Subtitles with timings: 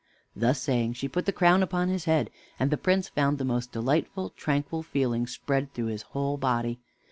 [0.35, 3.71] Thus saying, she put the crown upon his head, and the Prince found the most
[3.71, 6.79] delightful tranquil feeling spread through his whole body.